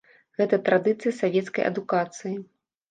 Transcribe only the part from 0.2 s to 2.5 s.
Гэта традыцыя савецкай адукацыі.